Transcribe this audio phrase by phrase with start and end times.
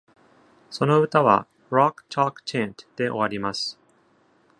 [0.71, 3.77] その歌は Rock Chalk Chant で終わります。